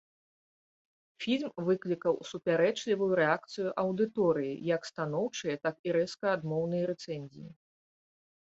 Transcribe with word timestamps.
Фільм 1.23 1.51
выклікаў 1.67 2.13
супярэчлівую 2.29 3.09
рэакцыю 3.21 3.69
аўдыторыі, 3.83 4.53
як 4.75 4.81
станоўчыя, 4.93 5.55
так 5.67 5.75
і 5.91 5.97
рэзка 5.99 6.27
адмоўныя 6.39 6.83
рэцэнзіі. 6.95 7.47